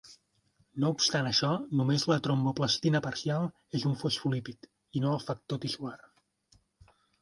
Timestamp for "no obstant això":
0.83-1.49